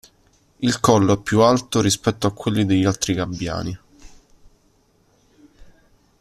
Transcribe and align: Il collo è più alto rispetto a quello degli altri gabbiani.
Il 0.61 0.79
collo 0.79 1.13
è 1.13 1.21
più 1.21 1.41
alto 1.41 1.79
rispetto 1.79 2.25
a 2.25 2.33
quello 2.33 2.65
degli 2.65 2.85
altri 2.85 3.13
gabbiani. 3.13 3.79